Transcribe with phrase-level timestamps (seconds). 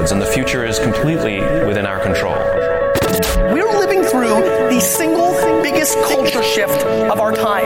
[0.00, 2.34] crossroads, and the future is completely within our control.
[3.52, 5.32] We're living through the single
[5.62, 7.64] biggest culture shift of our time.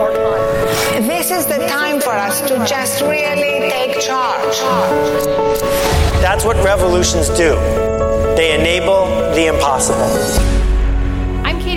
[1.02, 4.58] This is the time for us to just really take charge.
[6.20, 7.54] That's what revolutions do.
[8.36, 10.53] They enable the impossible.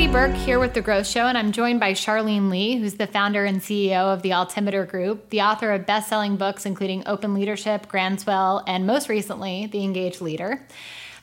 [0.08, 3.08] Katie Burke here with The Growth Show, and I'm joined by Charlene Li, who's the
[3.08, 7.34] founder and CEO of the Altimeter Group, the author of best selling books including Open
[7.34, 10.66] Leadership, Groundswell, and most recently, The Engaged Leader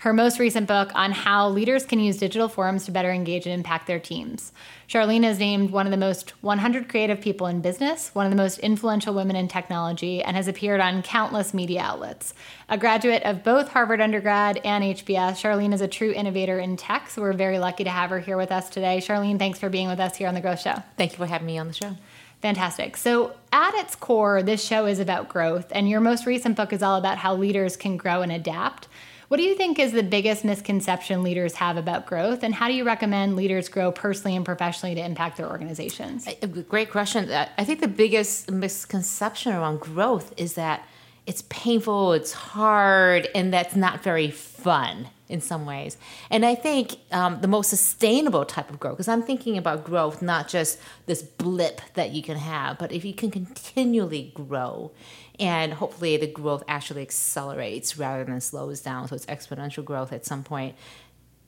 [0.05, 3.55] her most recent book on how leaders can use digital forums to better engage and
[3.55, 4.53] impact their teams.
[4.87, 8.37] Charlene is named one of the most 100 creative people in business, one of the
[8.37, 12.35] most influential women in technology, and has appeared on countless media outlets.
[12.69, 17.09] A graduate of both Harvard undergrad and HBS, Charlene is a true innovator in tech,
[17.09, 18.99] so we're very lucky to have her here with us today.
[18.99, 20.83] Charlene, thanks for being with us here on The Growth Show.
[20.99, 21.97] Thank you for having me on the show.
[22.43, 22.99] Fantastic.
[22.99, 26.83] So, at its core, this show is about growth, and your most recent book is
[26.83, 28.87] all about how leaders can grow and adapt.
[29.29, 32.75] What do you think is the biggest misconception leaders have about growth, and how do
[32.75, 36.29] you recommend leaders grow personally and professionally to impact their organizations?
[36.69, 37.31] Great question.
[37.31, 40.87] I think the biggest misconception around growth is that
[41.27, 45.97] it's painful, it's hard, and that's not very fun in some ways.
[46.31, 50.21] And I think um, the most sustainable type of growth, because I'm thinking about growth,
[50.21, 54.93] not just this blip that you can have, but if you can continually grow
[55.41, 59.09] and hopefully the growth actually accelerates rather than slows down.
[59.09, 60.77] So it's exponential growth at some point.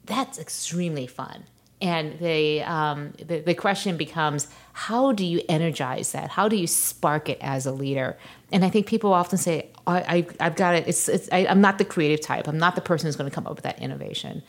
[0.04, 1.44] That's extremely fun.
[1.80, 6.30] And the, um, the, the question becomes how do you energize that?
[6.30, 8.16] How do you spark it as a leader?
[8.50, 10.88] And i think people often say I, I, have got it.
[10.88, 12.48] It's, it's I, i'm not the creative type.
[12.48, 14.42] I'm not the person who's going to come up with that innovation.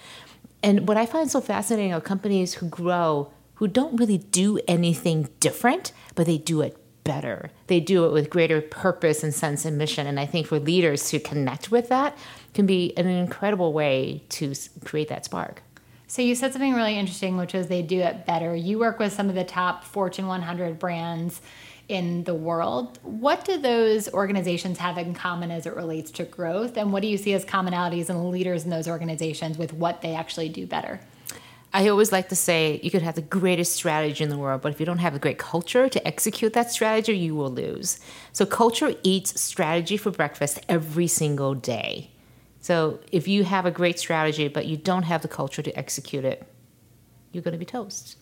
[0.63, 5.29] And what i find so fascinating are companies who grow who don't really do anything
[5.39, 7.49] different but they do it better.
[7.67, 10.05] They do it with greater purpose and sense and mission.
[10.05, 12.17] And I think for leaders to connect with that
[12.53, 14.53] can be an incredible way to
[14.83, 15.63] create that spark.
[16.07, 18.53] So you said something really interesting, which is they do it better.
[18.55, 21.41] You work with some of the top Fortune 100 brands
[21.87, 22.99] in the world.
[23.03, 26.75] What do those organizations have in common as it relates to growth?
[26.75, 30.13] And what do you see as commonalities in leaders in those organizations with what they
[30.13, 30.99] actually do better?
[31.73, 34.71] I always like to say you could have the greatest strategy in the world, but
[34.71, 37.99] if you don't have a great culture to execute that strategy, you will lose.
[38.31, 42.11] So, culture eats strategy for breakfast every single day.
[42.61, 46.23] So, if you have a great strategy, but you don't have the culture to execute
[46.23, 46.47] it,
[47.31, 48.17] you're going to be toast.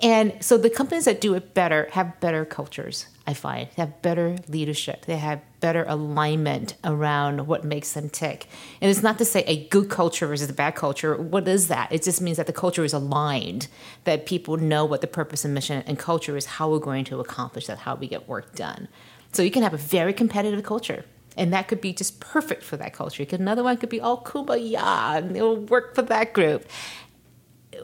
[0.00, 3.68] And so the companies that do it better have better cultures, I find.
[3.74, 5.06] They have better leadership.
[5.06, 8.46] They have better alignment around what makes them tick.
[8.80, 11.16] And it's not to say a good culture versus a bad culture.
[11.16, 11.90] What is that?
[11.90, 13.66] It just means that the culture is aligned,
[14.04, 17.18] that people know what the purpose and mission and culture is, how we're going to
[17.18, 18.86] accomplish that, how we get work done.
[19.32, 21.04] So you can have a very competitive culture.
[21.36, 23.26] And that could be just perfect for that culture.
[23.28, 26.64] Another one could be all kumbaya and it'll work for that group.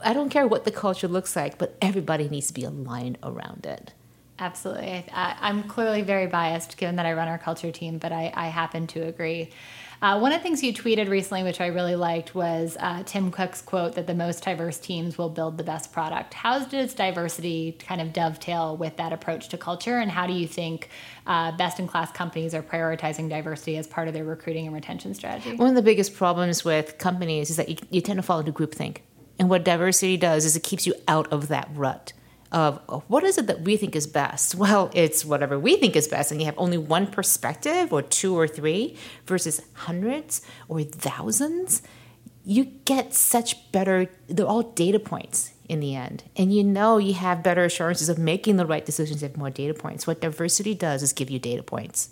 [0.04, 3.66] I don't care what the culture looks like, but everybody needs to be aligned around
[3.66, 3.92] it.
[4.42, 5.04] Absolutely.
[5.12, 8.48] I, am clearly very biased given that I run our culture team, but I, I
[8.48, 9.50] happen to agree.
[10.02, 13.30] Uh, one of the things you tweeted recently, which I really liked, was uh, Tim
[13.30, 16.34] Cook's quote that the most diverse teams will build the best product.
[16.34, 20.48] How does diversity kind of dovetail with that approach to culture, and how do you
[20.48, 20.88] think
[21.24, 25.14] uh, best in class companies are prioritizing diversity as part of their recruiting and retention
[25.14, 25.54] strategy?
[25.54, 28.50] One of the biggest problems with companies is that you, you tend to fall into
[28.50, 29.02] groupthink.
[29.38, 32.12] And what diversity does is it keeps you out of that rut
[32.52, 34.54] of oh, what is it that we think is best?
[34.62, 38.38] Well, it's whatever we think is best, and you have only one perspective or two
[38.38, 38.96] or three
[39.26, 41.82] versus hundreds or thousands.
[42.44, 46.24] You get such better, they're all data points in the end.
[46.36, 49.74] And you know you have better assurances of making the right decisions if more data
[49.74, 50.06] points.
[50.06, 52.10] What diversity does is give you data points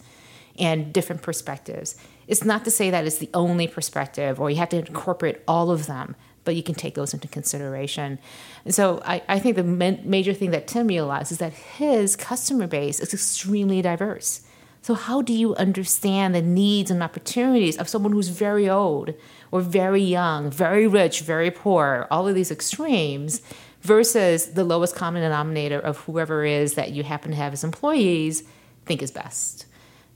[0.58, 1.96] and different perspectives.
[2.26, 5.70] It's not to say that it's the only perspective or you have to incorporate all
[5.70, 8.18] of them, but you can take those into consideration.
[8.64, 12.66] And so I, I think the major thing that Tim realized is that his customer
[12.66, 14.42] base is extremely diverse.
[14.82, 19.12] So, how do you understand the needs and opportunities of someone who's very old
[19.52, 23.43] or very young, very rich, very poor, all of these extremes,
[23.82, 28.43] versus the lowest common denominator of whoever is that you happen to have as employees
[28.86, 29.66] think is best?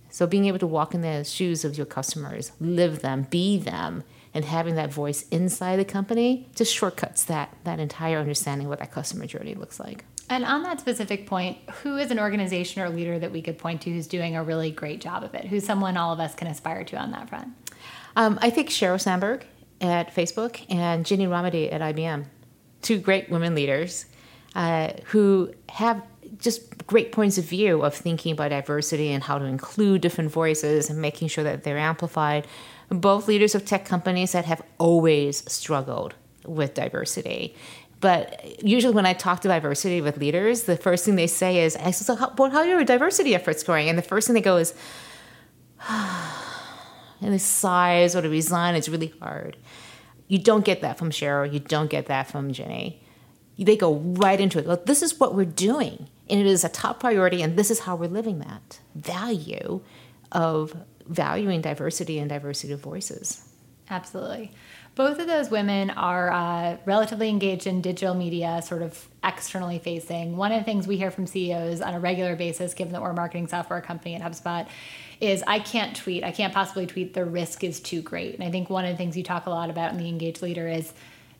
[0.08, 4.02] So, being able to walk in the shoes of your customers, live them, be them,
[4.34, 8.90] and having that voice inside the company just shortcuts that that entire understanding what that
[8.90, 10.04] customer journey looks like.
[10.28, 13.82] And on that specific point, who is an organization or leader that we could point
[13.82, 15.44] to who's doing a really great job of it?
[15.44, 17.48] Who's someone all of us can aspire to on that front?
[18.16, 19.44] Um, I think Sheryl Sandberg
[19.80, 22.24] at Facebook and Ginni Rometty at IBM,
[22.82, 24.06] two great women leaders
[24.54, 26.02] uh, who have
[26.38, 30.90] just great points of view of thinking about diversity and how to include different voices
[30.90, 32.46] and making sure that they're amplified
[32.88, 36.14] both leaders of tech companies that have always struggled
[36.46, 37.54] with diversity.
[38.00, 41.74] But usually, when I talk to diversity with leaders, the first thing they say is,
[41.76, 44.34] "I said, so how, well, how are your diversity efforts going?" And the first thing
[44.34, 44.74] they go is,
[45.88, 48.74] and they sigh, sort of resign.
[48.74, 49.56] It's really hard.
[50.28, 51.50] You don't get that from Sheryl.
[51.50, 52.98] You don't get that from Ginni.
[53.58, 54.66] They go right into it.
[54.66, 57.80] Look, this is what we're doing, and it is a top priority, and this is
[57.80, 59.80] how we're living that value
[60.32, 63.48] of valuing diversity and diversity of voices.
[63.90, 64.50] Absolutely.
[64.94, 70.36] Both of those women are uh, relatively engaged in digital media, sort of externally facing.
[70.36, 73.10] One of the things we hear from CEOs on a regular basis, given that we're
[73.10, 74.68] a marketing software company at HubSpot,
[75.20, 76.22] is I can't tweet.
[76.22, 77.12] I can't possibly tweet.
[77.12, 78.34] The risk is too great.
[78.34, 80.42] And I think one of the things you talk a lot about in the engaged
[80.42, 80.92] leader is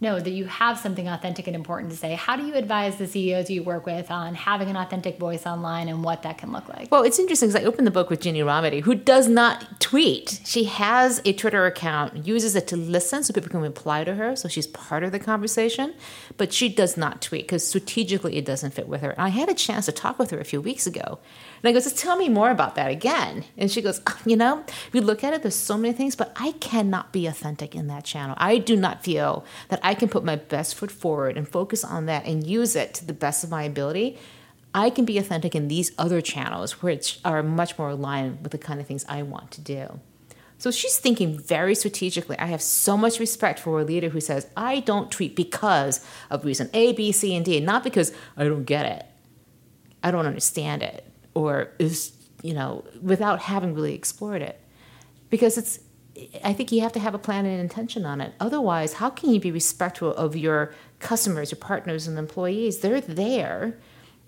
[0.04, 2.14] know that you have something authentic and important to say.
[2.14, 5.88] How do you advise the CEOs you work with on having an authentic voice online
[5.88, 6.92] and what that can look like?
[6.92, 10.40] Well, it's interesting because I opened the book with Ginni Rometty, who does not tweet.
[10.44, 14.36] She has a Twitter account, uses it to listen so people can reply to her,
[14.36, 15.94] so she's part of the conversation,
[16.36, 19.10] but she does not tweet because strategically it doesn't fit with her.
[19.10, 21.18] And I had a chance to talk with her a few weeks ago.
[21.62, 23.44] And I go, just tell me more about that again.
[23.56, 26.32] And she goes, oh, you know, we look at it, there's so many things, but
[26.36, 28.36] I cannot be authentic in that channel.
[28.38, 32.06] I do not feel that I can put my best foot forward and focus on
[32.06, 34.18] that and use it to the best of my ability.
[34.74, 38.58] I can be authentic in these other channels, which are much more aligned with the
[38.58, 40.00] kind of things I want to do.
[40.58, 42.38] So she's thinking very strategically.
[42.38, 46.44] I have so much respect for a leader who says, I don't tweet because of
[46.44, 49.06] reason A, B, C, and D, not because I don't get it.
[50.02, 51.04] I don't understand it
[51.34, 52.12] or is
[52.42, 54.60] you know without having really explored it
[55.30, 55.80] because it's
[56.42, 58.32] i think you have to have a plan and intention on it.
[58.40, 62.78] Otherwise how can you be respectful of your customers your partners and employees?
[62.78, 63.78] They're there.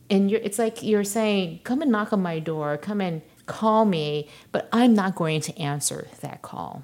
[0.08, 2.76] And it's like you're saying come and knock on my door.
[2.76, 4.28] Come and call me.
[4.52, 6.82] But i'm not going to answer that call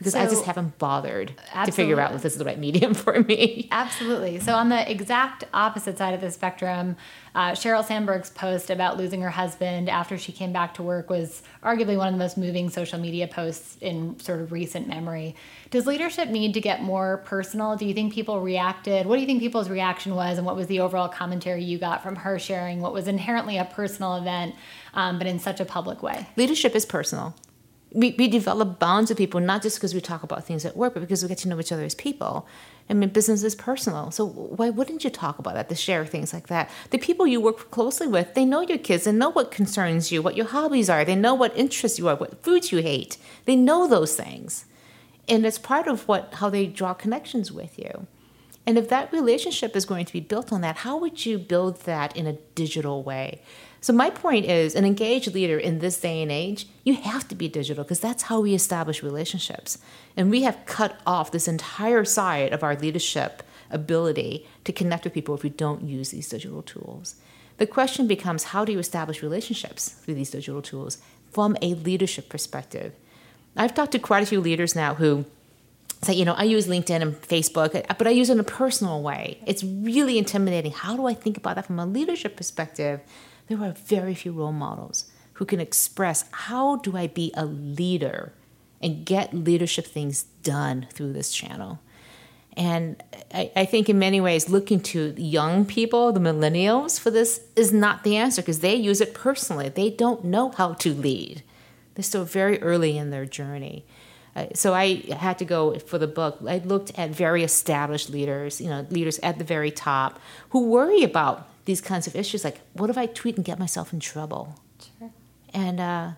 [0.00, 1.70] because so, I just haven't bothered absolutely.
[1.70, 3.68] to figure out if this is the right medium for me.
[3.70, 4.40] Absolutely.
[4.40, 6.96] So, on the exact opposite side of the spectrum,
[7.34, 11.42] uh, Sheryl Sandberg's post about losing her husband after she came back to work was
[11.62, 15.36] arguably one of the most moving social media posts in sort of recent memory.
[15.70, 17.76] Does leadership need to get more personal?
[17.76, 19.04] Do you think people reacted?
[19.04, 22.02] What do you think people's reaction was, and what was the overall commentary you got
[22.02, 24.54] from her sharing what was inherently a personal event,
[24.94, 26.26] um, but in such a public way?
[26.36, 27.34] Leadership is personal
[27.92, 30.94] we, we develop bonds with people not just because we talk about things at work,
[30.94, 32.46] but because we get to know each other as people.
[32.88, 34.10] I mean, business is personal.
[34.10, 36.70] So why wouldn't you talk about that, to share things like that?
[36.90, 40.22] The people you work closely with, they know your kids, they know what concerns you,
[40.22, 43.16] what your hobbies are, they know what interests you are, what foods you hate.
[43.44, 44.66] They know those things.
[45.28, 48.06] And it's part of what how they draw connections with you.
[48.66, 51.80] And if that relationship is going to be built on that, how would you build
[51.82, 53.42] that in a digital way?
[53.80, 57.34] So my point is, an engaged leader in this day and age, you have to
[57.34, 59.78] be digital because that's how we establish relationships.
[60.16, 65.14] And we have cut off this entire side of our leadership ability to connect with
[65.14, 67.14] people if we don't use these digital tools.
[67.56, 70.98] The question becomes how do you establish relationships through these digital tools
[71.30, 72.94] from a leadership perspective?
[73.56, 75.24] I've talked to quite a few leaders now who
[76.02, 79.02] say, you know, I use LinkedIn and Facebook, but I use it in a personal
[79.02, 79.38] way.
[79.46, 80.72] It's really intimidating.
[80.72, 83.00] How do I think about that from a leadership perspective?
[83.50, 88.32] there are very few role models who can express how do I be a leader
[88.80, 91.80] and get leadership things done through this channel.
[92.56, 93.02] And
[93.34, 97.72] I, I, think in many ways, looking to young people, the millennials, for this is
[97.72, 99.68] not the answer because they use it personally.
[99.68, 101.42] They don't know how to lead,
[101.94, 103.84] they're still very early in their journey.
[104.40, 106.38] Uh, so I had to go for the book.
[106.46, 110.18] I looked at very established leaders, you know, leaders at the very top
[110.50, 113.92] who worry about these kinds of issues like what if i tweet and get myself
[113.92, 114.60] in trouble
[114.98, 115.12] sure.
[115.54, 116.10] and uh,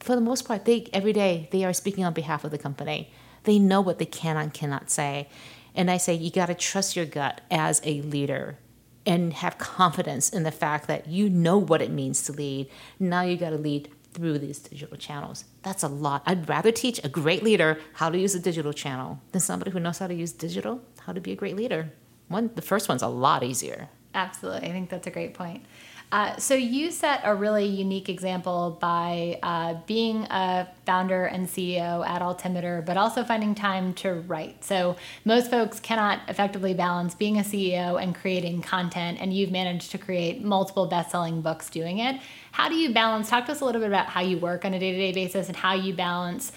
[0.00, 3.10] for the most part they every day they are speaking on behalf of the company
[3.44, 5.28] they know what they can and cannot say
[5.74, 8.56] and i say you got to trust your gut as a leader
[9.04, 12.68] and have confidence in the fact that you know what it means to lead
[12.98, 16.98] now you got to lead through these digital channels that's a lot i'd rather teach
[17.04, 20.14] a great leader how to use a digital channel than somebody who knows how to
[20.14, 21.92] use digital how to be a great leader
[22.28, 24.68] one the first one's a lot easier Absolutely.
[24.68, 25.62] I think that's a great point.
[26.12, 32.06] Uh, so you set a really unique example by uh, being a founder and CEO
[32.06, 34.64] at Altimeter, but also finding time to write.
[34.64, 39.90] So most folks cannot effectively balance being a CEO and creating content, and you've managed
[39.90, 42.20] to create multiple best-selling books doing it.
[42.56, 43.28] How do you balance?
[43.28, 45.12] Talk to us a little bit about how you work on a day to day
[45.12, 46.52] basis and how you balance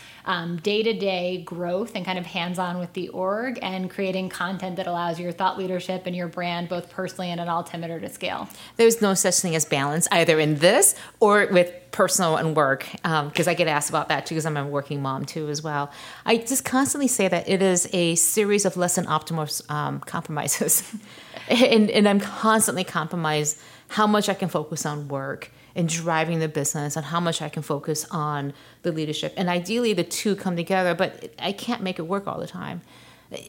[0.63, 4.77] day to day growth and kind of hands on with the org and creating content
[4.77, 8.47] that allows your thought leadership and your brand, both personally and at Altimeter, to scale.
[8.77, 13.47] There's no such thing as balance either in this or with personal and work because
[13.47, 15.91] um, I get asked about that too because I'm a working mom too as well.
[16.25, 20.95] I just constantly say that it is a series of less than optimal um, compromises,
[21.49, 26.49] and, and I'm constantly compromise how much I can focus on work and driving the
[26.49, 29.33] business and how much I can focus on the leadership.
[29.37, 32.81] And ideally, the two come together, but I can't make it work all the time.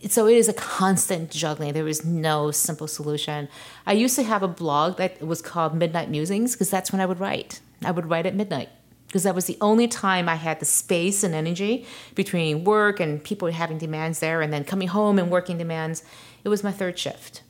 [0.09, 1.73] So it is a constant juggling.
[1.73, 3.49] There is no simple solution.
[3.85, 7.07] I used to have a blog that was called Midnight Musings because that's when I
[7.07, 7.61] would write.
[7.85, 8.69] I would write at midnight
[9.09, 11.85] because that was the only time I had the space and energy
[12.15, 16.05] between work and people having demands there and then coming home and working demands.
[16.45, 17.43] It was my third shift.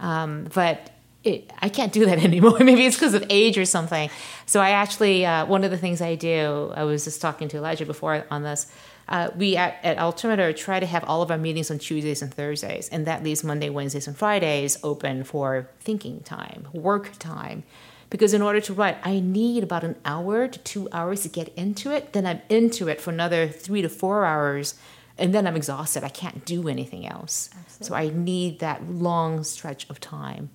[0.00, 0.90] Um, but
[1.28, 2.58] it, I can't do that anymore.
[2.60, 4.10] Maybe it's because of age or something.
[4.46, 7.58] So I actually, uh, one of the things I do, I was just talking to
[7.58, 8.66] Elijah before on this.
[9.08, 12.32] Uh, we at, at Altimeter try to have all of our meetings on Tuesdays and
[12.32, 17.62] Thursdays, and that leaves Monday, Wednesdays, and Fridays open for thinking time, work time.
[18.10, 21.52] Because in order to write, I need about an hour to two hours to get
[21.54, 22.12] into it.
[22.12, 24.74] Then I'm into it for another three to four hours,
[25.18, 26.04] and then I'm exhausted.
[26.04, 27.50] I can't do anything else.
[27.58, 27.86] Absolutely.
[27.86, 30.50] So I need that long stretch of time.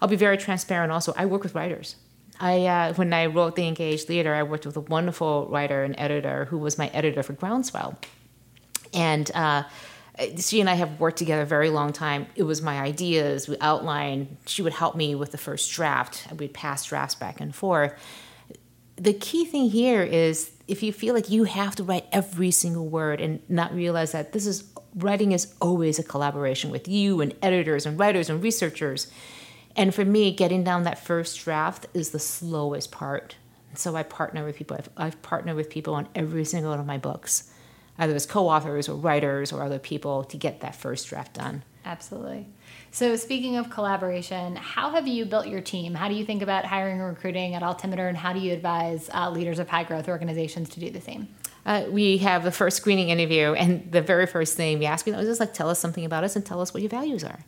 [0.00, 1.12] I'll be very transparent also.
[1.16, 1.96] I work with writers.
[2.38, 5.94] I uh, when I wrote The Engaged Leader, I worked with a wonderful writer and
[5.98, 7.96] editor who was my editor for Groundswell,
[8.92, 9.62] and uh,
[10.38, 12.26] she and I have worked together a very long time.
[12.34, 14.36] It was my ideas, we outlined.
[14.46, 16.26] She would help me with the first draft.
[16.36, 17.92] We'd pass drafts back and forth.
[18.96, 22.88] The key thing here is if you feel like you have to write every single
[22.88, 27.34] word and not realize that this is writing is always a collaboration with you and
[27.42, 29.08] editors and writers and researchers
[29.76, 33.36] and for me, getting down that first draft is the slowest part.
[33.74, 34.76] So I partner with people.
[34.78, 37.52] I've, I've partnered with people on every single one of my books,
[37.98, 41.62] either as co-authors or writers or other people, to get that first draft done.
[41.84, 42.46] Absolutely.
[42.90, 45.94] So, speaking of collaboration, how have you built your team?
[45.94, 49.10] How do you think about hiring and recruiting at Altimeter, and how do you advise
[49.12, 51.28] uh, leaders of high growth organizations to do the same?
[51.66, 55.14] Uh, we have the first screening interview, and the very first thing we ask you
[55.14, 57.40] is just like, tell us something about us and tell us what your values are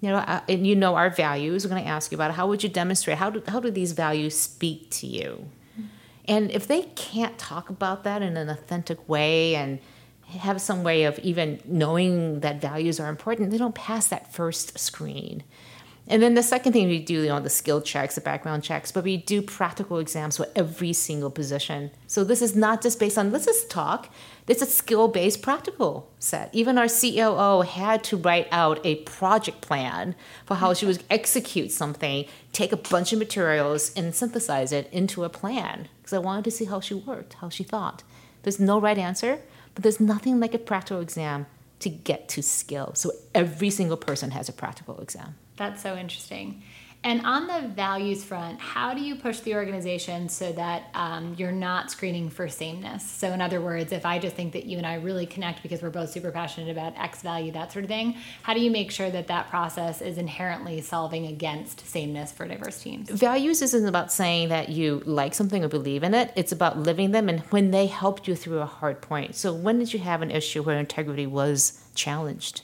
[0.00, 1.64] you know, and you know our values.
[1.64, 2.34] We're going to ask you about it.
[2.34, 5.46] how would you demonstrate how do how do these values speak to you?
[6.26, 9.80] And if they can't talk about that in an authentic way and
[10.38, 14.78] have some way of even knowing that values are important, they don't pass that first
[14.78, 15.42] screen.
[16.06, 18.90] And then the second thing we do, you know, the skill checks, the background checks,
[18.90, 21.90] but we do practical exams for every single position.
[22.06, 24.08] So this is not just based on let's just talk.
[24.50, 26.50] It's a skill-based practical set.
[26.52, 31.70] Even our COO had to write out a project plan for how she would execute
[31.70, 35.86] something, take a bunch of materials and synthesize it into a plan.
[35.98, 38.02] Because I wanted to see how she worked, how she thought.
[38.42, 39.38] There's no right answer,
[39.76, 41.46] but there's nothing like a practical exam
[41.78, 42.90] to get to skill.
[42.96, 45.36] So every single person has a practical exam.
[45.58, 46.64] That's so interesting.
[47.02, 51.50] And on the values front, how do you push the organization so that um, you're
[51.50, 53.02] not screening for sameness?
[53.02, 55.80] So, in other words, if I just think that you and I really connect because
[55.80, 58.90] we're both super passionate about X value, that sort of thing, how do you make
[58.90, 63.08] sure that that process is inherently solving against sameness for diverse teams?
[63.08, 67.12] Values isn't about saying that you like something or believe in it, it's about living
[67.12, 69.34] them and when they helped you through a hard point.
[69.36, 72.60] So, when did you have an issue where integrity was challenged?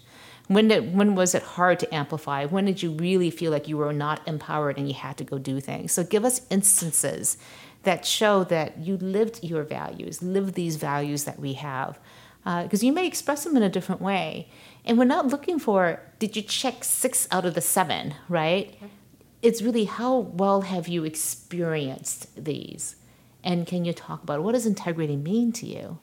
[0.48, 2.46] When did when was it hard to amplify?
[2.46, 5.38] When did you really feel like you were not empowered and you had to go
[5.38, 5.92] do things?
[5.92, 7.36] So give us instances
[7.82, 11.98] that show that you lived your values, lived these values that we have.
[12.44, 14.48] Because uh, you may express them in a different way.
[14.84, 18.78] And we're not looking for, did you check six out of the seven, right?
[19.42, 22.94] It's really how well have you experienced these?
[23.42, 25.98] And can you talk about what does integrity mean to you?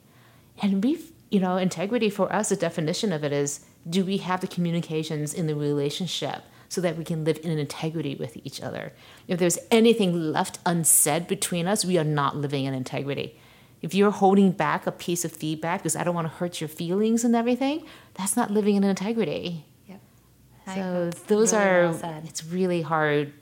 [0.62, 4.42] And we've, you know, integrity for us, the definition of it is do we have
[4.42, 8.94] the communications in the relationship so that we can live in integrity with each other?
[9.28, 13.38] If there's anything left unsaid between us, we are not living in integrity.
[13.82, 16.70] If you're holding back a piece of feedback because I don't want to hurt your
[16.70, 19.66] feelings and everything, that's not living in integrity.
[19.88, 20.02] Yep.
[20.74, 23.34] So those really are, well it's really hard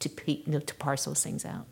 [0.00, 1.66] to, you know, to parse those things out.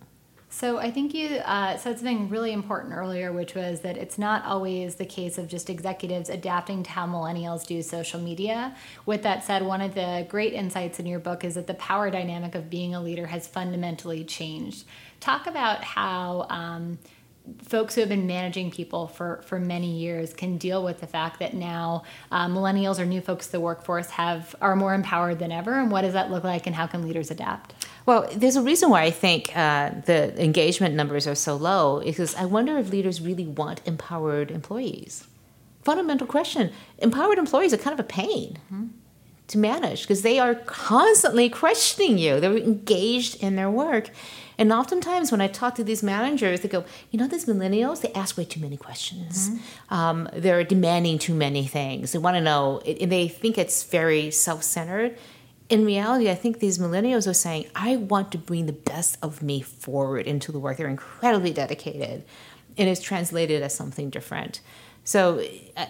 [0.61, 4.45] So I think you uh, said something really important earlier, which was that it's not
[4.45, 8.77] always the case of just executives adapting to how millennials do social media.
[9.07, 12.11] With that said, one of the great insights in your book is that the power
[12.11, 14.85] dynamic of being a leader has fundamentally changed.
[15.19, 16.47] Talk about how.
[16.51, 16.99] Um,
[17.63, 21.41] folks who have been managing people for, for many years can deal with the fact
[21.41, 25.81] that now uh, millennials or new folks the workforce have are more empowered than ever
[25.81, 27.75] and what does that look like and how can leaders adapt
[28.11, 32.35] Well, there's a reason why I think uh, the engagement numbers are so low because
[32.35, 35.29] I wonder if leaders really want empowered employees.
[35.85, 38.87] Fundamental question empowered employees are kind of a pain mm-hmm.
[39.47, 44.11] to manage because they are constantly questioning you, they're engaged in their work.
[44.59, 48.13] And oftentimes, when I talk to these managers, they go, you know, these millennials, they
[48.13, 49.51] ask way too many questions.
[49.51, 49.95] Mm-hmm.
[49.95, 52.11] Um, they're demanding too many things.
[52.11, 55.17] They want to know, and they think it's very self centered
[55.71, 59.41] in reality, I think these millennials are saying, I want to bring the best of
[59.43, 60.77] me forward into the work.
[60.77, 62.25] They're incredibly dedicated,
[62.77, 64.61] and it's translated as something different.
[65.05, 65.43] So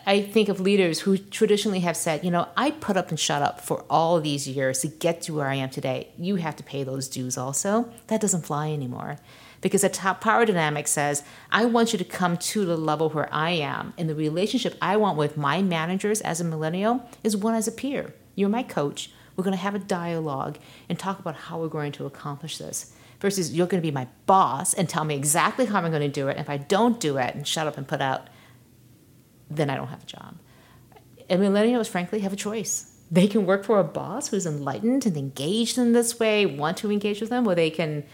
[0.07, 3.43] I think of leaders who traditionally have said, you know, I put up and shut
[3.43, 6.09] up for all these years to get to where I am today.
[6.17, 7.91] You have to pay those dues also.
[8.07, 9.17] That doesn't fly anymore.
[9.63, 13.29] Because the top power dynamic says, I want you to come to the level where
[13.33, 13.95] I am.
[13.99, 17.73] And the relationship I want with my managers as a millennial is one as a
[17.73, 18.15] peer.
[18.37, 19.11] You're my coach.
[19.37, 20.59] We're going to have a dialogue
[20.89, 22.93] and talk about how we're going to accomplish this.
[23.21, 26.09] Versus you're going to be my boss and tell me exactly how I'm going to
[26.09, 26.33] do it.
[26.33, 28.29] And if I don't do it and shut up and put out,
[29.51, 30.39] then I don't have a job.
[31.29, 32.97] And millennials, frankly, have a choice.
[33.11, 36.91] They can work for a boss who's enlightened and engaged in this way, want to
[36.91, 38.05] engage with them, or they can,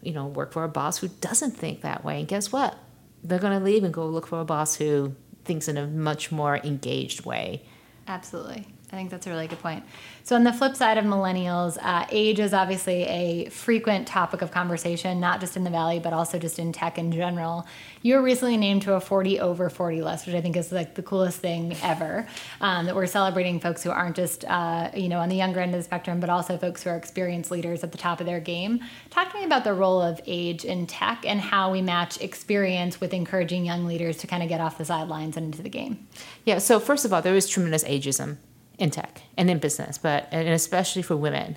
[0.00, 2.20] you know, work for a boss who doesn't think that way.
[2.20, 2.78] And guess what?
[3.24, 6.30] They're going to leave and go look for a boss who thinks in a much
[6.30, 7.64] more engaged way.
[8.06, 8.66] Absolutely.
[8.92, 9.84] I think that's a really good point.
[10.22, 14.50] So, on the flip side of millennials, uh, age is obviously a frequent topic of
[14.50, 17.66] conversation, not just in the Valley, but also just in tech in general.
[18.02, 20.94] You were recently named to a 40 over 40 list, which I think is like
[20.94, 22.26] the coolest thing ever.
[22.60, 25.74] Um, that we're celebrating folks who aren't just, uh, you know, on the younger end
[25.74, 28.40] of the spectrum, but also folks who are experienced leaders at the top of their
[28.40, 28.80] game.
[29.08, 33.00] Talk to me about the role of age in tech and how we match experience
[33.00, 36.06] with encouraging young leaders to kind of get off the sidelines and into the game.
[36.44, 38.36] Yeah, so first of all, there is tremendous ageism
[38.82, 41.56] in tech and in business, but and especially for women,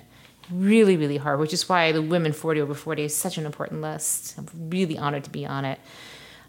[0.50, 1.40] really really hard.
[1.40, 4.38] Which is why the women forty over forty is such an important list.
[4.38, 5.80] I'm really honored to be on it.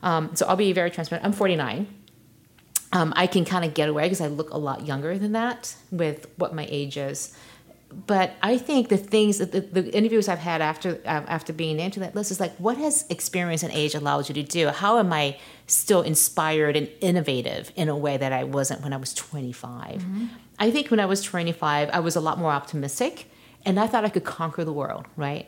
[0.04, 1.26] Um, so I'll be very transparent.
[1.26, 1.88] I'm 49.
[2.94, 5.76] Um, I can kind of get away because I look a lot younger than that
[5.92, 7.36] with what my age is.
[8.06, 11.80] But I think the things that the, the interviews I've had after uh, after being
[11.80, 14.68] into that list is like, what has experience and age allowed you to do?
[14.68, 18.98] How am I still inspired and innovative in a way that I wasn't when I
[18.98, 20.02] was 25?
[20.02, 20.26] Mm-hmm.
[20.60, 23.30] I think when I was 25, I was a lot more optimistic
[23.66, 25.48] and I thought I could conquer the world, right?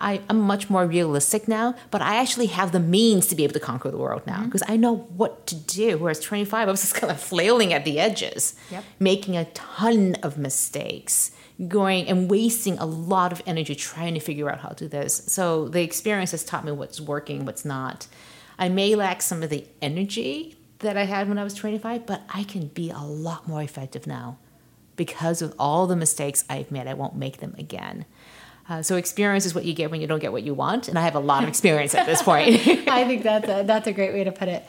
[0.00, 3.52] I, am much more realistic now, but I actually have the means to be able
[3.52, 4.72] to conquer the world now because mm-hmm.
[4.72, 5.98] I know what to do.
[5.98, 8.82] Whereas 25, I was just kind of flailing at the edges, yep.
[8.98, 11.32] making a ton of mistakes,
[11.68, 15.22] going and wasting a lot of energy trying to figure out how to do this.
[15.26, 18.06] So the experience has taught me what's working, what's not.
[18.58, 22.22] I may lack some of the energy that I had when I was 25, but
[22.28, 24.38] I can be a lot more effective now
[24.96, 26.86] because of all the mistakes I've made.
[26.86, 28.04] I won't make them again.
[28.68, 30.98] Uh, so experience is what you get when you don't get what you want, and
[30.98, 32.48] I have a lot of experience at this point.
[32.88, 34.64] I think that's a, that's a great way to put it.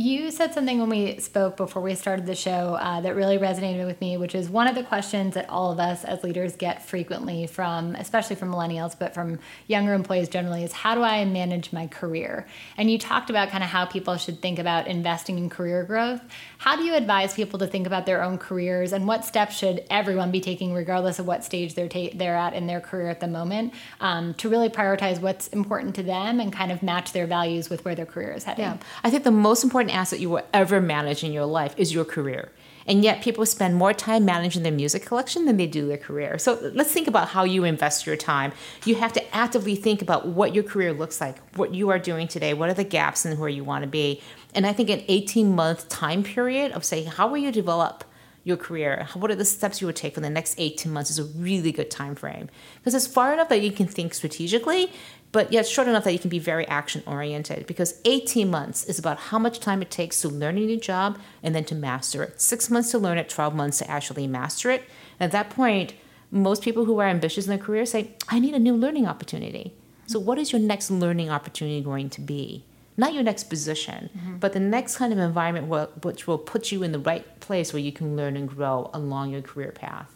[0.00, 3.84] You said something when we spoke before we started the show uh, that really resonated
[3.84, 6.82] with me, which is one of the questions that all of us as leaders get
[6.82, 11.70] frequently from, especially from millennials, but from younger employees generally, is how do I manage
[11.74, 12.46] my career?
[12.78, 16.22] And you talked about kind of how people should think about investing in career growth.
[16.56, 19.84] How do you advise people to think about their own careers and what steps should
[19.90, 23.20] everyone be taking, regardless of what stage they're, ta- they're at in their career at
[23.20, 27.26] the moment, um, to really prioritize what's important to them and kind of match their
[27.26, 28.64] values with where their career is heading?
[28.64, 28.78] Yeah.
[29.04, 31.92] I think the most important important asset you will ever manage in your life is
[31.92, 32.50] your career.
[32.86, 36.38] And yet, people spend more time managing their music collection than they do their career.
[36.38, 38.52] So, let's think about how you invest your time.
[38.84, 42.26] You have to actively think about what your career looks like, what you are doing
[42.26, 44.22] today, what are the gaps in where you want to be.
[44.54, 48.04] And I think an 18 month time period of saying, how will you develop
[48.42, 51.18] your career what are the steps you would take for the next 18 months is
[51.18, 54.90] a really good time frame because it's far enough that you can think strategically
[55.32, 58.98] but yet short enough that you can be very action oriented because 18 months is
[58.98, 62.22] about how much time it takes to learn a new job and then to master
[62.24, 62.40] it.
[62.40, 64.82] Six months to learn it, 12 months to actually master it.
[65.20, 65.94] And at that point,
[66.30, 69.72] most people who are ambitious in their career say, I need a new learning opportunity.
[70.06, 72.64] So, what is your next learning opportunity going to be?
[72.96, 74.38] Not your next position, mm-hmm.
[74.38, 75.68] but the next kind of environment
[76.04, 79.30] which will put you in the right place where you can learn and grow along
[79.30, 80.14] your career path.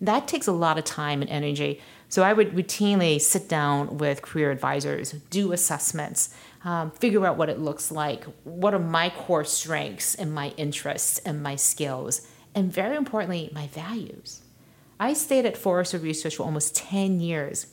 [0.00, 1.80] That takes a lot of time and energy.
[2.10, 7.48] So I would routinely sit down with career advisors, do assessments, um, figure out what
[7.48, 12.70] it looks like, what are my core strengths and my interests and my skills, and
[12.70, 14.42] very importantly, my values.
[14.98, 17.68] I stayed at Forrester Research for almost 10 years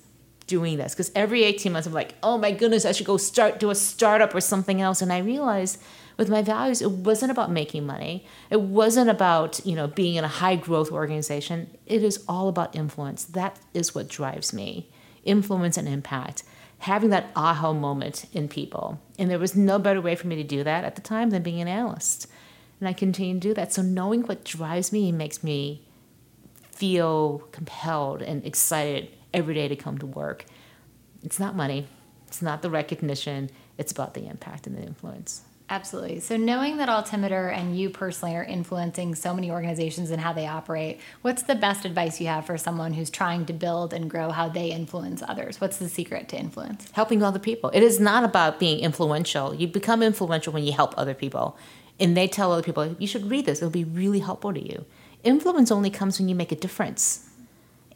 [0.46, 3.60] doing this because every 18 months I'm like, oh my goodness, I should go start
[3.60, 5.02] do a startup or something else.
[5.02, 5.82] And I realized
[6.18, 8.26] with my values, it wasn't about making money.
[8.50, 11.70] It wasn't about, you know, being in a high growth organization.
[11.86, 13.24] It is all about influence.
[13.26, 14.90] That is what drives me.
[15.28, 16.44] influence and impact,
[16.80, 19.00] having that aha moment in people.
[19.20, 21.44] And there was no better way for me to do that at the time than
[21.44, 22.28] being an analyst.
[22.80, 23.74] And I continue to do that.
[23.74, 25.86] So knowing what drives me makes me
[26.72, 30.46] feel compelled and excited every day to come to work.
[31.24, 31.88] It's not money,
[32.28, 35.42] it's not the recognition, it's about the impact and the influence.
[35.70, 36.22] Absolutely.
[36.22, 40.48] So, knowing that Altimeter and you personally are influencing so many organizations and how they
[40.48, 44.30] operate, what's the best advice you have for someone who's trying to build and grow
[44.30, 45.60] how they influence others?
[45.60, 46.90] What's the secret to influence?
[46.94, 47.70] Helping other people.
[47.72, 49.54] It is not about being influential.
[49.54, 51.58] You become influential when you help other people.
[52.00, 54.86] And they tell other people, you should read this, it'll be really helpful to you.
[55.24, 57.28] Influence only comes when you make a difference.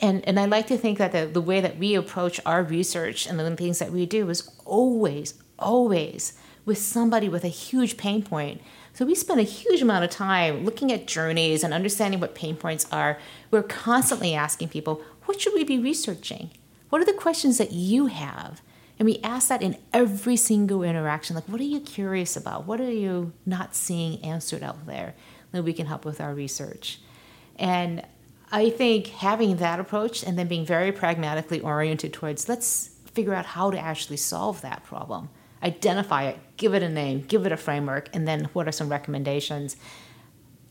[0.02, 3.28] And, and I like to think that the, the way that we approach our research
[3.28, 6.34] and the things that we do is always, always
[6.66, 8.62] with somebody with a huge pain point.
[8.94, 12.56] So we spend a huge amount of time looking at journeys and understanding what pain
[12.56, 13.18] points are.
[13.50, 16.52] We're constantly asking people, what should we be researching?
[16.90, 18.62] What are the questions that you have?
[19.00, 21.36] And we ask that in every single interaction.
[21.36, 22.68] Like, what are you curious about?
[22.68, 25.16] What are you not seeing answered out there
[25.52, 27.00] that we can help with our research?
[27.56, 28.06] And
[28.52, 33.46] I think having that approach and then being very pragmatically oriented towards let's figure out
[33.46, 35.30] how to actually solve that problem
[35.64, 38.90] identify it, give it a name, give it a framework, and then what are some
[38.90, 39.78] recommendations.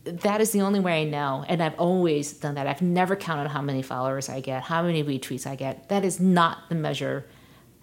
[0.04, 1.44] That is the only way I know.
[1.46, 2.66] And I've always done that.
[2.66, 5.88] I've never counted how many followers I get, how many retweets I get.
[5.88, 7.26] That is not the measure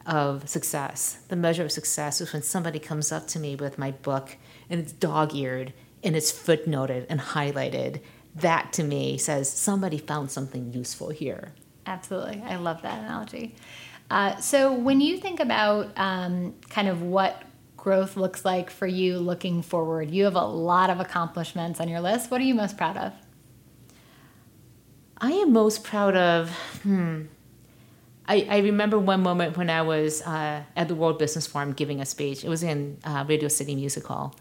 [0.05, 1.19] of success.
[1.27, 4.37] The measure of success is when somebody comes up to me with my book
[4.69, 8.01] and it's dog eared and it's footnoted and highlighted.
[8.35, 11.53] That to me says somebody found something useful here.
[11.85, 12.41] Absolutely.
[12.45, 13.55] I love that analogy.
[14.09, 17.43] Uh, so, when you think about um, kind of what
[17.75, 21.99] growth looks like for you looking forward, you have a lot of accomplishments on your
[21.99, 22.31] list.
[22.31, 23.13] What are you most proud of?
[25.19, 26.51] I am most proud of,
[26.83, 27.23] hmm.
[28.27, 32.01] I, I remember one moment when I was uh, at the World Business Forum giving
[32.01, 32.43] a speech.
[32.43, 34.35] It was in uh, Radio City Music Hall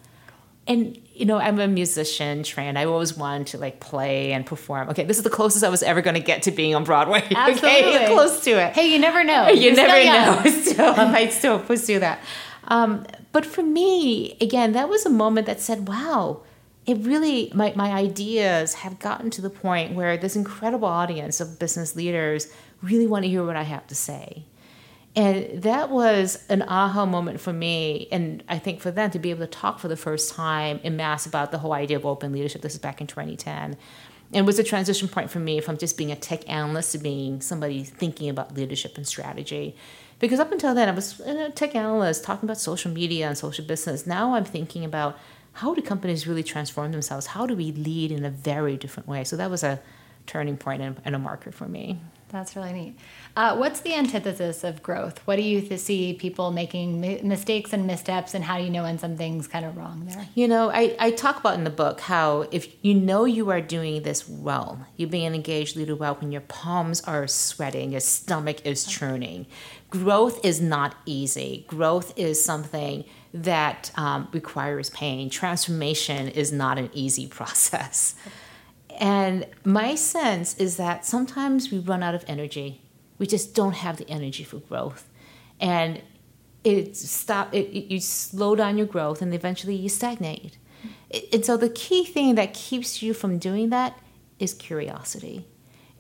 [0.67, 2.79] and you know i'm a musician trained.
[2.79, 4.89] I always wanted to like play and perform.
[4.91, 7.23] Okay this is the closest i was ever going to get to being on broadway.
[7.31, 7.95] Absolutely.
[7.97, 8.75] okay close to it.
[8.75, 9.49] Hey you never know.
[9.57, 10.05] You You're never
[10.45, 10.51] know.
[10.63, 12.21] Still i might still pursue that.
[12.69, 16.43] Um, but for me again that was a moment that said wow
[16.87, 21.59] it really my, my ideas have gotten to the point where this incredible audience of
[21.59, 22.49] business leaders
[22.83, 24.45] really want to hear what i have to say
[25.17, 29.31] and that was an aha moment for me, and I think for them to be
[29.31, 32.33] able to talk for the first time in mass about the whole idea of open
[32.33, 32.61] leadership.
[32.61, 33.79] This is back in 2010.
[34.35, 37.41] And was a transition point for me from just being a tech analyst to being
[37.41, 39.75] somebody thinking about leadership and strategy.
[40.19, 43.65] Because up until then, I was a tech analyst talking about social media and social
[43.65, 44.07] business.
[44.07, 45.19] Now I'm thinking about
[45.53, 47.27] how do companies really transform themselves?
[47.27, 49.25] How do we lead in a very different way?
[49.25, 49.81] So that was a
[50.27, 52.01] turning point and, and a marker for me.
[52.29, 52.99] That's really neat.
[53.37, 55.21] Uh, what's the antithesis of growth?
[55.27, 58.71] What do you th- see people making mi- mistakes and missteps, and how do you
[58.71, 60.27] know when something's kind of wrong there?
[60.35, 63.61] You know, I, I talk about in the book how if you know you are
[63.61, 68.01] doing this well, you're being an engaged leader well when your palms are sweating, your
[68.01, 69.47] stomach is churning.
[69.91, 71.65] Growth is not easy.
[71.69, 75.31] Growth is something that um, requires pain.
[75.31, 78.17] Transformation is not an easy process.
[78.99, 82.81] And my sense is that sometimes we run out of energy.
[83.19, 85.09] We just don't have the energy for growth.
[85.61, 86.03] And
[86.65, 90.59] it stop it, it you slow down your growth and eventually you stagnate.
[91.33, 93.99] And so the key thing that keeps you from doing that
[94.39, 95.47] is curiosity.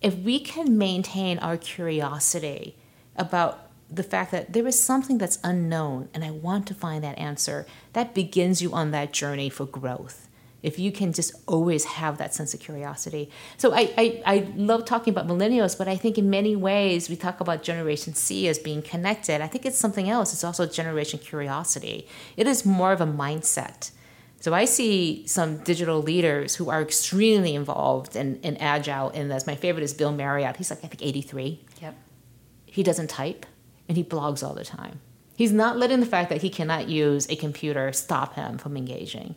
[0.03, 2.77] If we can maintain our curiosity
[3.15, 7.19] about the fact that there is something that's unknown and I want to find that
[7.19, 10.26] answer, that begins you on that journey for growth
[10.67, 13.31] if you can just always have that sense of curiosity.
[13.57, 17.15] So I, I, I, love talking about millennials, but I think in many ways we
[17.15, 19.41] talk about Generation C as being connected.
[19.41, 20.33] I think it's something else.
[20.33, 22.09] It's also Generation Curiosity.
[22.37, 23.93] It is more of a mindset.
[24.41, 29.47] So I see some digital leaders who are extremely involved and, and agile in this.
[29.47, 30.57] My favorite is Bill Marriott.
[30.57, 31.61] He's like, I think 83.
[31.81, 31.95] Yep.
[32.67, 33.47] He doesn't type
[33.89, 35.01] and he blogs all the time.
[35.37, 39.37] He's not letting the fact that he cannot use a computer stop him from engaging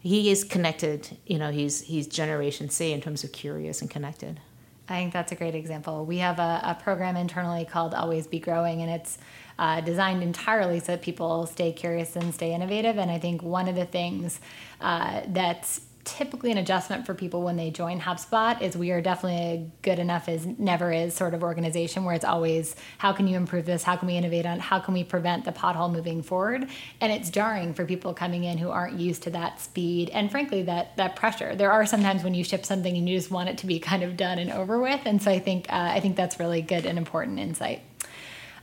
[0.00, 1.16] he is connected.
[1.26, 4.40] You know, he's he's Generation C in terms of curious and connected.
[4.88, 6.04] I think that's a great example.
[6.04, 9.18] We have a, a program internally called Always Be Growing, and it's
[9.56, 12.98] uh, designed entirely so that people stay curious and stay innovative.
[12.98, 14.40] And I think one of the things
[14.80, 19.38] uh, that's typically an adjustment for people when they join HubSpot is we are definitely
[19.38, 23.36] a good enough as never is sort of organization where it's always how can you
[23.36, 23.82] improve this?
[23.82, 24.58] How can we innovate on?
[24.60, 26.68] How can we prevent the pothole moving forward?
[27.00, 30.62] And it's jarring for people coming in who aren't used to that speed and frankly
[30.62, 31.54] that that pressure.
[31.54, 34.02] There are sometimes when you ship something and you just want it to be kind
[34.02, 35.00] of done and over with.
[35.04, 37.82] And so I think uh, I think that's really good and important insight.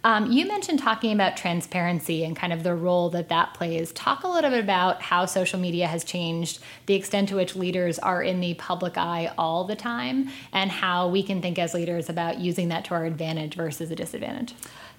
[0.04, 3.92] Um, you mentioned talking about transparency and kind of the role that that plays.
[3.94, 8.00] Talk a little bit about how social media has changed the extent to which leaders
[8.00, 12.10] are in the public eye all the time and how we can think as leaders
[12.10, 14.54] about using that to our advantage versus a disadvantage.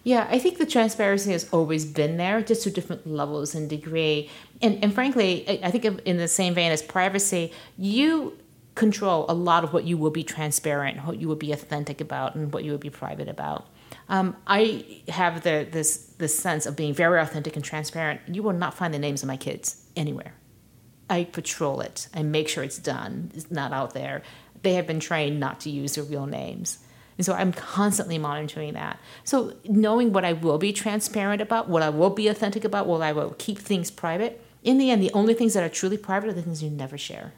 [0.05, 4.31] Yeah, I think the transparency has always been there, just to different levels and degree.
[4.63, 8.39] And, and frankly, I think in the same vein as privacy, you
[8.75, 12.37] control a lot of what you will be transparent, what you will be authentic about,
[12.37, 13.67] and what you will be private about.
[14.09, 18.21] Um, I have the, this this sense of being very authentic and transparent.
[18.27, 20.35] You will not find the names of my kids anywhere.
[21.11, 22.09] I patrol it.
[22.15, 23.31] I make sure it's done.
[23.35, 24.23] It's not out there.
[24.63, 26.79] They have been trained not to use their real names.
[27.17, 28.99] And so I'm constantly monitoring that.
[29.25, 33.03] So knowing what I will be transparent about, what I will be authentic about, what
[33.03, 36.31] I will keep things private, in the end, the only things that are truly private
[36.31, 37.33] are the things you never share.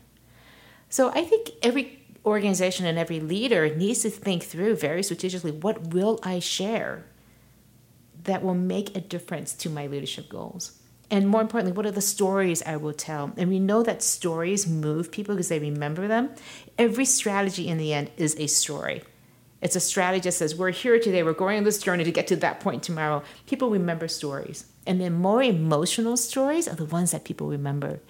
[0.88, 5.88] So I think every organization and every leader needs to think through very strategically what
[5.88, 7.06] will I share
[8.24, 10.78] that will make a difference to my leadership goals?
[11.10, 13.32] And more importantly, what are the stories I will tell?
[13.36, 16.30] And we know that stories move people because they remember them.
[16.78, 19.02] Every strategy in the end is a story.
[19.60, 22.28] It's a strategy that says, We're here today, we're going on this journey to get
[22.28, 23.22] to that point tomorrow.
[23.46, 24.66] People remember stories.
[24.86, 28.00] And the more emotional stories are the ones that people remember.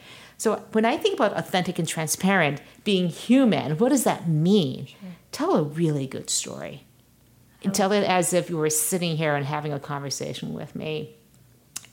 [0.40, 4.87] So when I think about authentic and transparent, being human, what does that mean?
[4.87, 4.98] Sure.
[5.33, 6.87] Tell a really good story.
[7.62, 11.14] And tell it as if you were sitting here and having a conversation with me.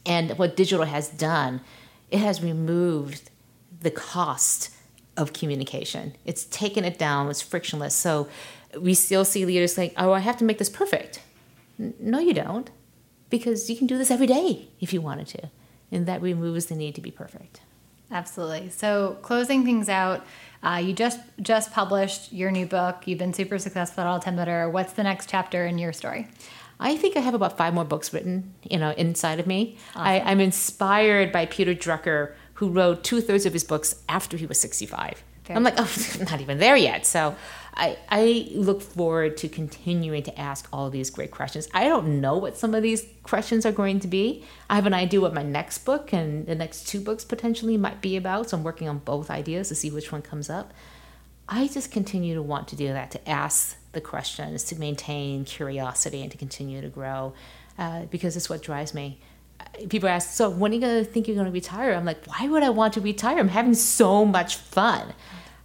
[0.06, 1.60] And what digital has done,
[2.10, 3.30] it has removed
[3.82, 4.70] the cost
[5.18, 6.16] of communication.
[6.24, 7.96] It's taken it down, it's frictionless.
[7.96, 8.30] So
[8.80, 11.22] we still see leaders saying, oh, I have to make this perfect.
[11.78, 12.70] No, you don't,
[13.30, 15.50] because you can do this every day if you wanted to.
[15.92, 17.60] And that removes the need to be perfect.
[18.12, 18.70] Absolutely.
[18.70, 20.26] So, closing things out,
[20.64, 23.04] uh, you just just published your new book.
[23.06, 24.70] You've been super successful at Altimeter.
[24.70, 26.28] What's the next chapter in your story?
[26.80, 29.78] I think I have about five more books written, you know, inside of me.
[29.90, 30.02] Awesome.
[30.04, 34.46] I, I'm inspired by Peter Drucker, who wrote two thirds of his books after he
[34.46, 35.24] was 65.
[35.50, 35.92] I'm like, oh,
[36.30, 37.06] not even there yet.
[37.06, 37.36] So
[37.78, 41.70] I, I look forward to continuing to ask all these great questions.
[41.74, 44.44] I don't know what some of these questions are going to be.
[44.70, 48.02] I have an idea what my next book and the next two books potentially might
[48.02, 48.50] be about.
[48.50, 50.74] So I'm working on both ideas to see which one comes up.
[51.48, 56.22] I just continue to want to do that, to ask the questions, to maintain curiosity,
[56.22, 57.34] and to continue to grow
[57.78, 59.20] uh, because it's what drives me
[59.90, 61.94] people ask, so when are you going to think you're going to retire?
[61.94, 63.38] I'm like, why would I want to retire?
[63.38, 65.14] I'm having so much fun.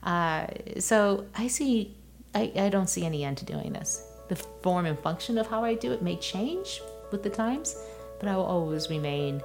[0.02, 0.46] Uh,
[0.78, 1.94] so I see,
[2.34, 4.06] I, I don't see any end to doing this.
[4.28, 7.76] The form and function of how I do it may change with the times,
[8.18, 9.42] but I will always remain,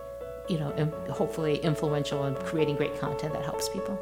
[0.47, 0.71] you know,
[1.10, 4.00] hopefully influential in creating great content that helps people.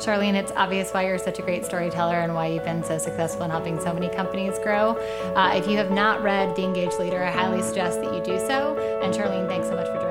[0.00, 3.44] Charlene, it's obvious why you're such a great storyteller and why you've been so successful
[3.44, 4.96] in helping so many companies grow.
[5.36, 8.38] Uh, if you have not read The Engaged Leader, I highly suggest that you do
[8.38, 8.78] so.
[9.02, 10.09] And Charlene, thanks so much for joining us.